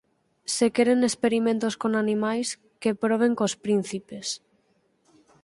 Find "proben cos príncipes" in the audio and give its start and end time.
3.03-4.27